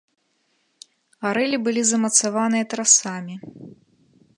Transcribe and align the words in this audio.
Арэлі 1.31 1.57
былі 1.67 1.81
замацаваныя 1.91 2.65
трасамі. 2.77 3.35